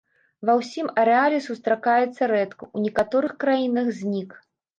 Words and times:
Ва 0.49 0.53
ўсім 0.59 0.87
арэале 1.01 1.39
сустракаецца 1.47 2.31
рэдка, 2.33 2.63
у 2.79 2.83
некаторых 2.87 3.37
краінах 3.45 3.93
знік. 4.01 4.35